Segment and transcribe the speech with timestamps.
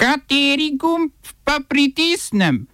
[0.00, 1.12] Kateri gumb
[1.44, 2.66] pa pritisnem?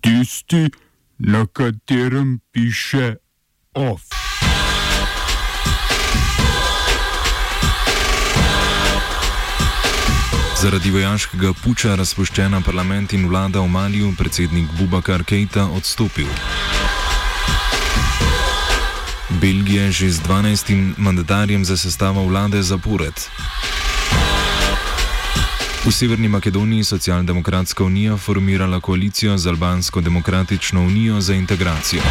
[0.00, 0.70] Tisti,
[1.18, 3.16] na katerem piše
[3.74, 4.02] OF.
[10.62, 16.30] Zaradi vojaškega puča razpoščena parlament in vlada v Maliju, predsednik Bubakar Keita odstopil.
[19.42, 20.94] Belgija že z 12.
[21.02, 23.26] mandatarjem za sestavo vlade zapored.
[25.84, 32.02] V Severni Makedoniji Socialdemokratska unija formirala koalicijo z Albansko demokratično unijo za integracijo.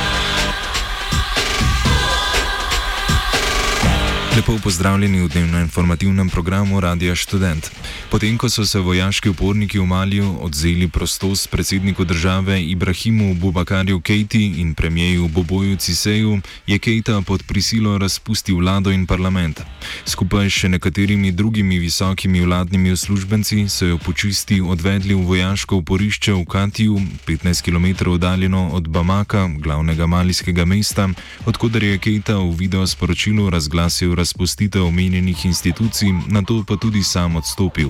[4.43, 7.71] Lepo pozdravljeni v dnevnem informativnem programu Radia Student.
[8.11, 14.59] Potem, ko so se vojaški uporniki v Maliju odzeli prostost predsedniku države Ibrahimu Bubakarju Keiti
[14.59, 19.61] in premijeju Boboju Ciseju, je Keita pod prisilo razpustil vlado in parlament.
[20.05, 26.45] Skupaj še nekaterimi drugimi visokimi vladnimi uslužbenci so jo počisti odvedli v vojaško uporišče v
[26.45, 31.07] Katiju, 15 km oddaljeno od Bamaka, glavnega malijskega mesta,
[31.45, 37.89] odkuder je Keita v videosporočilu razglasil razpustitev omenjenih institucij, na to pa tudi sam odstopil.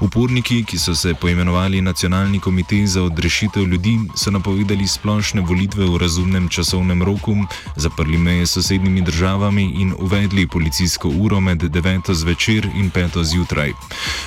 [0.00, 5.98] Uporniki, ki so se poimenovali Nacionalni komitej za odrešitev ljudi, so napovedali splošne volitve v
[5.98, 7.34] razumnem časovnem roku,
[7.76, 12.14] zaprli meje s sosednjimi državami in uvedli policijsko uro med 9.
[12.14, 13.24] zvečer in 5.
[13.24, 13.72] zjutraj.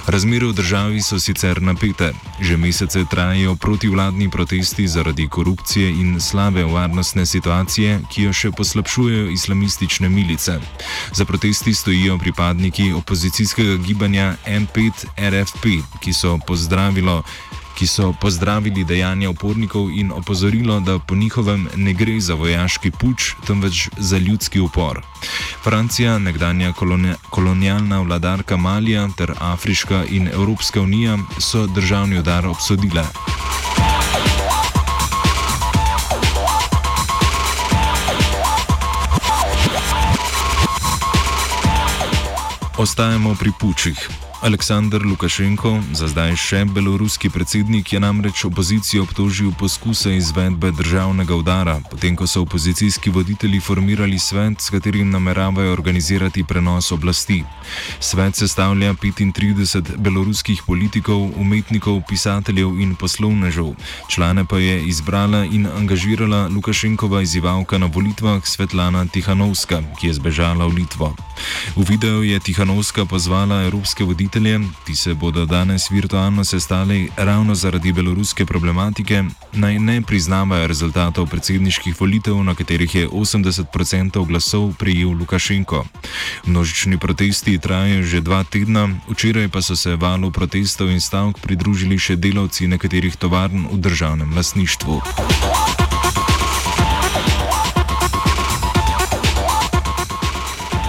[0.08, 2.12] Razmere v državi so sicer napete.
[2.42, 9.30] Že mesece trajajo protivladni protesti zaradi korupcije in slabe varnostne situacije, ki jo še poslabšujejo
[9.30, 10.60] islamistične milice.
[11.14, 15.66] Za protesti stojijo pripadniki opozicijskega gibanja M5 RFP,
[16.00, 16.40] ki so,
[17.78, 23.34] ki so pozdravili dejanja upornikov in opozorilo, da po njihovem ne gre za vojaški puč,
[23.48, 25.02] temveč za ljudski upor.
[25.64, 26.74] Francija, nekdanja
[27.30, 33.06] kolonialna vladarka Malija ter Afriška in Evropska unija so državni udar obsodile.
[42.78, 44.25] Ostajamo pri pučih.
[44.46, 51.80] Aleksandr Lukašenko, za zdaj še beloruski predsednik, je namreč opozicijo obtožil poskuse izvedbe državnega udara,
[51.90, 57.40] potem ko so opozicijski voditelji formirali svet, s katerim nameravajo organizirati prenos oblasti.
[57.98, 63.74] Svet sestavlja 35 beloruskih politikov, umetnikov, pisateljev in poslovnežev.
[64.14, 70.70] Člane pa je izbrala in angažirala Lukašenkova izzivalka na volitvah Svetlana Tihanovska, ki je zbežala
[70.70, 71.16] v Litvo.
[71.76, 77.56] V videu je Tihanovska pozvala evropske voditelje, voditelje, ki se bodo danes virtualno sestali ravno
[77.56, 79.24] zaradi beloruske problematike,
[79.54, 85.86] naj ne priznavajo rezultatov predsedniških volitev, na katerih je 80% glasov prijel Lukašenko.
[86.46, 91.98] Množični protesti trajajo že dva tedna, včeraj pa so se valu protestov in stavk pridružili
[91.98, 95.02] še delavci nekaterih tovarn v državnem lasništvu.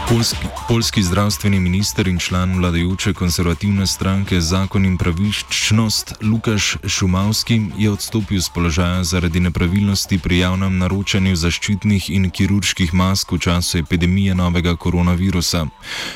[0.08, 7.90] Polski, polski zdravstveni minister in član vladajoče konservativne stranke Zakon in pravičnost Lukaš Šumavski je
[7.90, 14.34] odstopil z položaja zaradi nepravilnosti pri javnem naročanju zaščitnih in kirurških mask v času epidemije
[14.34, 15.66] novega koronavirusa.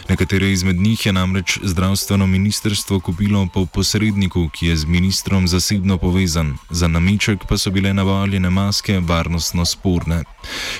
[0.08, 5.98] Nekatere izmed njih je namreč zdravstveno ministrstvo kupilo po posredniku, ki je z ministrom zasebno
[5.98, 10.24] povezan, za nameček pa so bile navaljene maske varnostno sporne.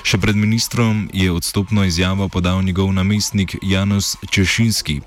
[0.03, 5.01] Še pred ministrom je odstopno izjavo podal njegov namestnik Janus Češinski.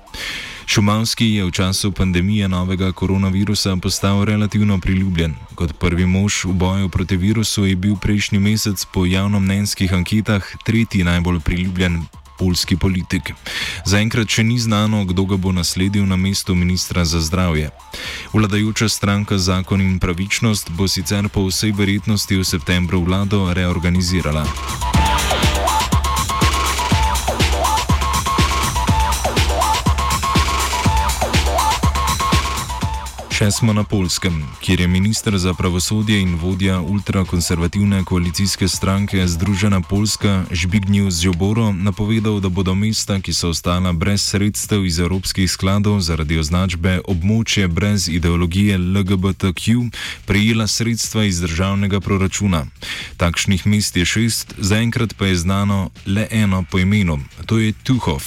[0.65, 5.35] Šumanski je v času pandemije novega koronavirusa postal relativno priljubljen.
[5.55, 11.03] Kot prvi mož v boju proti virusu je bil prejšnji mesec po javnomnenjskih anketah tretji
[11.03, 12.01] najbolj priljubljen
[12.37, 13.33] polski politik.
[13.85, 17.71] Zaenkrat še ni znano, kdo ga bo nasledil na mestu ministra za zdravje.
[18.33, 25.04] Vladajoča stranka Zakon in pravičnost bo sicer po vsej verjetnosti v septembru vlado reorganizirala.
[33.35, 39.81] Še smo na Polskem, kjer je ministr za pravosodje in vodja ultrakonservativne koalicijske stranke Združena
[39.81, 45.99] Polska Žbignil Zjoboro napovedal, da bodo mesta, ki so ostala brez sredstev iz evropskih skladov
[45.99, 49.91] zaradi označbe območje brez ideologije LGBTQ,
[50.23, 52.63] prejela sredstva iz državnega proračuna.
[53.19, 58.23] Takšnih mest je šest, zaenkrat pa je znano le eno po imenu, to je Tuhov.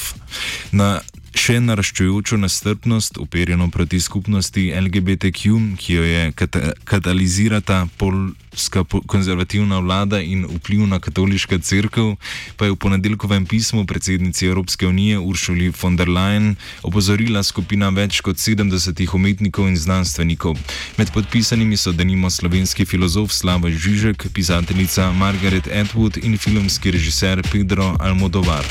[0.68, 1.00] Na
[1.38, 10.20] še naraščujočo nestrpnost, uperjeno proti skupnosti LGBTQ, ki jo je kata katalizirata polska konzervativna vlada
[10.20, 12.16] in vplivna katoliška crkva,
[12.56, 18.20] pa je v ponedeljkovem pismu predsednici Evropske unije Uršuli von der Leyen opozorila skupina več
[18.20, 20.58] kot 70 umetnikov in znanstvenikov.
[20.98, 27.94] Med podpisanimi so denimo slovenski filozof Slava Žižek, pisateljica Margaret Atwood in filmski režiser Pedro
[28.00, 28.66] Almodovar.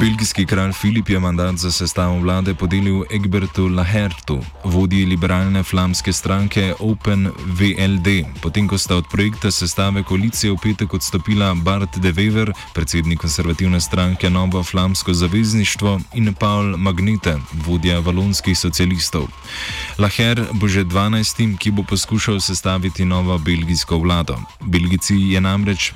[0.00, 6.74] Belgijski kralj Filip je mandat za sestavo vlade podelil Egbertu Lahertu, vodji liberalne flamske stranke
[6.78, 8.08] Open VLD,
[8.42, 13.80] potem ko sta od projekta sestave koalicije v petek odstopila Bart de Wever, predsednik konservativne
[13.80, 17.36] stranke Novo Flamsko zavezništvo in Paul Magnete,
[17.66, 19.28] vodja valonskih socialistov.
[19.98, 21.58] Laher bo že 12.
[21.58, 24.38] ki bo poskušal sestaviti novo belgijsko vlado.
[24.60, 25.92] Belgijci je namreč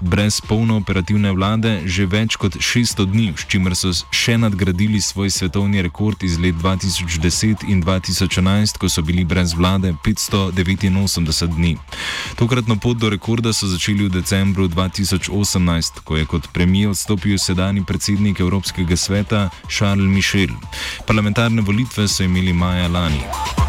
[0.00, 5.30] brez polno operativne vlade že več kot 600 dni, s čimer so še nadgradili svoj
[5.30, 11.76] svetovni rekord iz let 2010 in 2011, ko so bili brez vlade 589 dni.
[12.36, 17.84] Tokratno pot do rekorda so začeli v decembru 2018, ko je kot premijer odstopil sedajni
[17.84, 20.52] predsednik Evropskega sveta Charles Michel.
[21.06, 23.65] Parlamentarne volitve so imeli maja lani.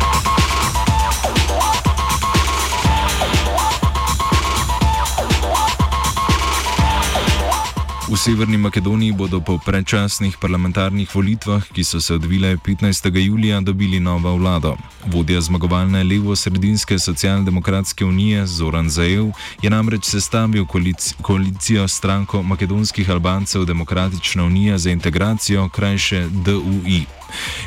[8.08, 13.12] V Severni Makedoniji bodo po predčasnih parlamentarnih volitvah, ki so se odvile 15.
[13.12, 14.78] julija, dobili novo vlado.
[15.12, 19.32] Vodja zmagovalne levo-sredinske socialdemokratske unije Zoran Zajev
[19.62, 27.04] je namreč sestavil koalic koalicijo stranko makedonskih Albancev Demokratična unija za integracijo, krajše DUI.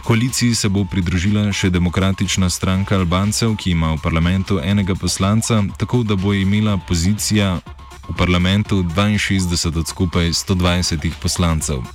[0.05, 6.03] Koaliciji se bo pridružila še Demokratična stranka Albancev, ki ima v parlamentu enega poslanca, tako
[6.03, 7.61] da bo imela pozicija
[8.11, 11.87] v parlamentu 62 od skupaj 120 poslancev.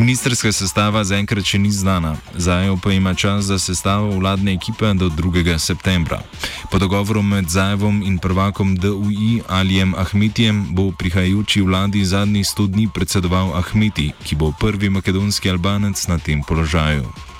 [0.00, 5.12] Ministerska sestava zaenkrat še ni znana, Zajev pa ima čas za sestavo vladne ekipe do
[5.12, 5.58] 2.
[5.58, 6.22] septembra.
[6.70, 12.88] Po dogovoru med Zajevom in prvakom DUI Alijem Ahmetijem bo prihajajoči vladi zadnjih 100 dni
[12.94, 17.33] predsedoval Ahmeti, ki bo prvi makedonski albanec na tem položaju.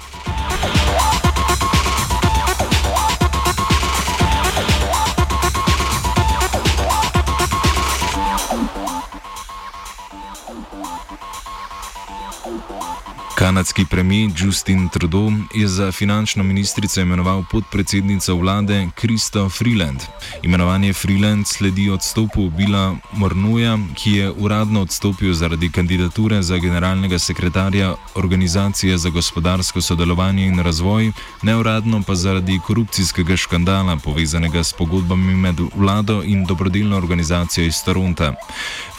[13.44, 20.00] Kanadski premijer Justin Trudeau je za finančno ministrico imenoval podpredsednico vlade Kristo Freeland.
[20.43, 27.94] Imenovanje Freeland sledi odstopu Bila Mornuja, ki je uradno odstopil zaradi kandidature za generalnega sekretarja
[28.14, 31.12] Organizacije za gospodarsko sodelovanje in razvoj,
[31.43, 38.35] neuradno pa zaradi korupcijskega škandala povezanega s pogodbami med vlado in dobrodelno organizacijo iz Toronta.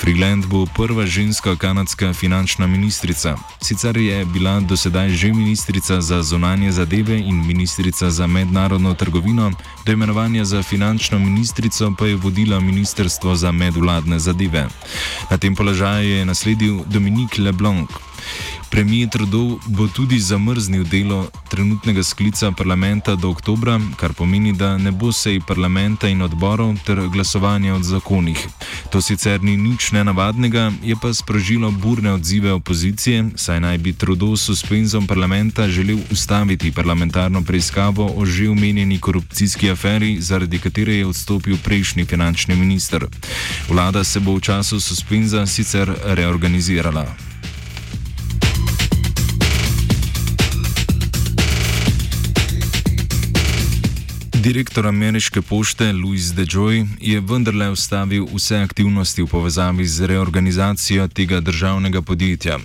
[0.02, 3.38] Freeland bo prva ženska kanadska finančna ministrica.
[3.62, 9.52] Sicer je bila do sedaj že ministrica za zunanje zadeve in ministrica za mednarodno trgovino,
[9.86, 14.68] do imenovanja za finančno ministrico pa je vodila Ministrstvo za medvladne zadeve.
[15.32, 17.90] Na tem položaju je nasledil Dominik Leblanc.
[18.76, 24.92] Premijer Trudeau bo tudi zamrznil delo trenutnega sklica parlamenta do oktobra, kar pomeni, da ne
[24.92, 28.36] bo sej parlamenta in odborov ter glasovanja o zakonih.
[28.92, 34.36] To sicer ni nič nenavadnega, je pa sprožilo burne odzive opozicije, saj naj bi Trudeau
[34.36, 41.08] s suspenzom parlamenta želel ustaviti parlamentarno preiskavo o že omenjeni korupcijski aferi, zaradi katere je
[41.08, 43.08] odstopil prejšnji finančni minister.
[43.70, 47.35] Vlada se bo v času suspenza sicer reorganizirala.
[54.46, 61.40] Direktor ameriške pošte Louis DeJoy je vendarle ustavil vse aktivnosti v povezavi z reorganizacijo tega
[61.42, 62.60] državnega podjetja.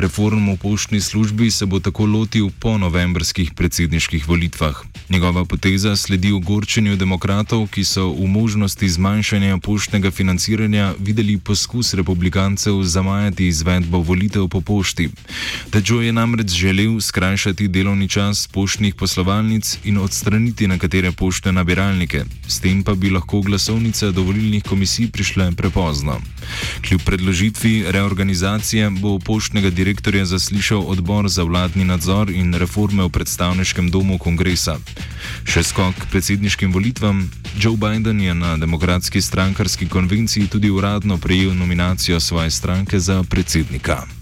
[0.00, 4.80] Reform v poštni službi se bo tako lotil po novembrskih predsedniških volitvah.
[5.08, 12.82] Njegova poteza sledi ogorčenju demokratov, ki so v možnosti zmanjšanja poštnega financiranja videli poskus republikancev
[12.82, 15.10] zamajati izvedbo volitev po pošti.
[15.72, 22.62] DeJoy je namreč želel skrajšati delovni čas poštnih poslovalnic in odstraniti nekatere pošte nabiralnike, s
[22.62, 26.20] tem pa bi lahko glasovnice do volilnih komisij prišle prepozno.
[26.86, 33.90] Kljub predložitvi reorganizacije bo poštnega direktorja zaslišal odbor za vladni nadzor in reforme v predstavniškem
[33.90, 34.78] domu kongresa.
[35.44, 37.26] Še skok k predsedniškim volitvam,
[37.58, 44.17] Joe Biden je na demokratski strankarski konvenciji tudi uradno prejel nominacijo svoje stranke za predsednika.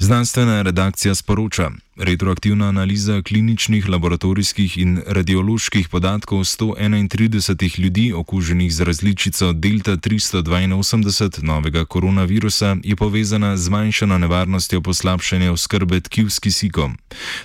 [0.00, 1.70] Znanstvena redakcija sporoča.
[1.96, 11.84] Retroaktivna analiza kliničnih, laboratorijskih in radioloških podatkov 131 ljudi okuženih z različico Delta 382 novega
[11.84, 16.96] koronavirusa je povezana z manjšano nevarnostjo poslabšanja oskrbe tkiv s kisikom.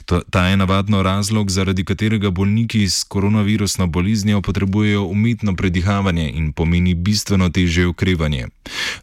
[0.06, 6.54] To, ta je navadno razlog, zaradi katerega bolniki s koronavirusno boleznijo potrebujejo umetno predihavanje in
[6.54, 8.48] pomeni bistveno težje okrevanje.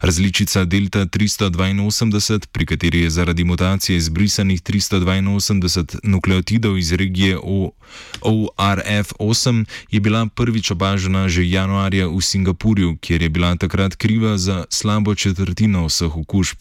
[0.01, 7.37] Različica Delta 382, pri kateri je zaradi mutacije izbrisanih 382, 80 nukleotidov iz regije
[8.21, 14.65] ORF8 je bila prvič opažena že januarja v Singapurju, kjer je bila takrat kriva za
[14.69, 16.57] slabo četrtino vseh okužb.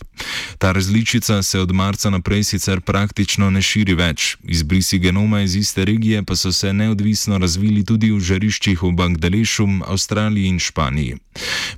[0.58, 4.36] Ta različica se od marca naprej sicer praktično ne širi več.
[4.44, 9.66] Izbrisi genoma iz iste regije pa so se neodvisno razvili tudi v žariščih v Bangladešu,
[9.86, 11.16] Avstraliji in Španiji.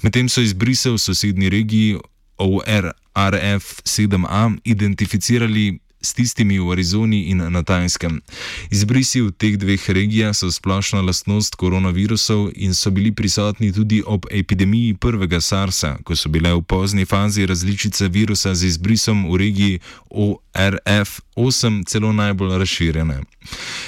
[0.03, 1.99] Medtem so izbrise v sosednji regiji
[2.39, 8.21] ORF7A identificirali s tistimi v Arizoni in na Tajskem.
[8.69, 14.29] Izbrisi v teh dveh regijah so splošna lastnost koronavirusov in so bili prisotni tudi ob
[14.31, 19.81] epidemiji prvega SARS-a, ko so bile v pozni fazi različice virusa z izbrisom v regiji
[20.11, 23.25] ORF8 celo najbolj razširjene.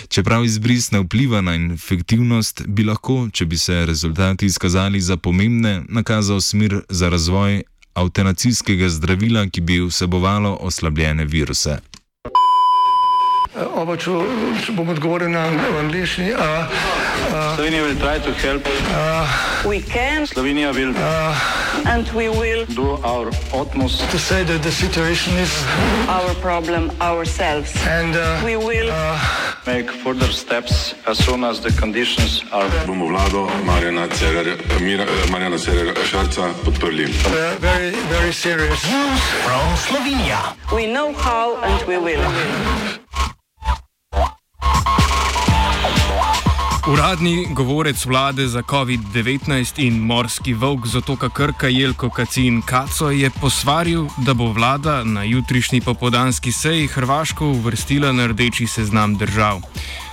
[0.09, 5.83] Čeprav izbris ne vpliva na infektivnost, bi lahko, če bi se rezultati izkazali za pomembne,
[5.89, 7.63] nakazal smer za razvoj.
[7.97, 11.79] Avtenacijskega zdravila, ki bi vsebovalo oslabljene viruse.
[13.57, 14.13] Oba, če,
[14.67, 15.47] če bom odgovoril na
[15.81, 16.27] angliški.
[17.57, 17.93] Slovenija bo
[18.27, 20.27] poskušala pomagati.
[20.29, 25.47] Slovenija bo naredila svoj utmost, da bo rekla, da je situacija
[26.07, 27.73] naš problem, naš.
[28.01, 28.13] In
[28.45, 28.73] mi bomo
[29.67, 32.87] naredili nadaljnje korake, as soon as the conditions are.
[32.87, 34.09] Bomo vlado Marjana
[35.59, 37.07] Cererera Šarca podprli.
[37.07, 39.17] Zelo, zelo resno.
[39.89, 40.55] Slovenija.
[40.73, 42.96] We know how and we will.
[46.87, 53.31] Uradni govorec vlade za COVID-19 in morski volk z otoka Krka Jelko Kacin Kaco je
[53.31, 59.61] posvaril, da bo vlada na jutrišnji popodanski seji Hrvaško uvrstila na rdeči seznam držav.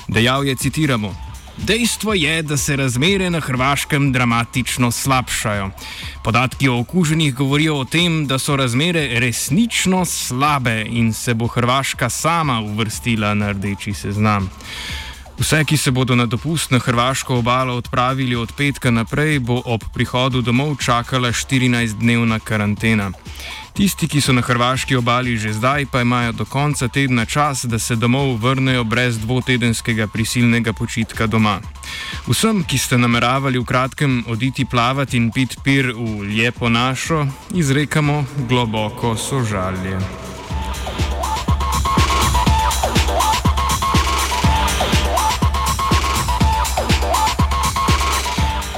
[0.08, 1.16] Dejal je, citiramo.
[1.58, 5.70] Dejstvo je, da se razmere na Hrvaškem dramatično slabšajo.
[6.24, 12.10] Podatki o okuženih govorijo o tem, da so razmere resnično slabe in se bo Hrvaška
[12.10, 14.50] sama uvrstila na rdeči seznam.
[15.40, 19.84] Vse, ki se bodo na dopust na Hrvaško obalo odpravili od petka naprej, bo ob
[19.94, 23.12] prihodu domov čakala 14-dnevna karantena.
[23.74, 27.80] Tisti, ki so na Hrvaški obali že zdaj, pa imajo do konca tedna čas, da
[27.80, 31.60] se domov vrnejo brez dvotedenskega prisilnega počitka doma.
[32.28, 38.26] Vsem, ki ste nameravali v kratkem oditi plavati in pit pir v lepo našo, izrekamo
[38.48, 40.23] globoko sožalje.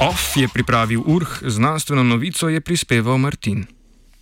[0.00, 3.75] OF je pripravil Urh, znanstveno novico je prispeval Martin.